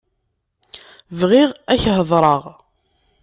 [1.19, 2.43] Bɣiɣ ad ak-heḍṛeɣ.